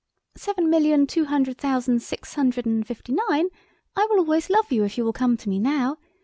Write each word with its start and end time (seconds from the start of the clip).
Seven 0.35 0.67
million 0.67 1.05
two 1.05 1.25
hundred 1.25 1.59
thousand 1.59 2.01
six 2.01 2.33
hundred 2.33 2.65
and 2.65 2.87
fifty 2.87 3.13
nine! 3.29 3.49
I 3.95 4.07
will 4.09 4.17
always 4.17 4.49
love 4.49 4.71
you 4.71 4.83
if 4.83 4.97
you 4.97 5.05
will 5.05 5.13
come 5.13 5.37
to 5.37 5.47
me 5.47 5.59
now. 5.59 5.97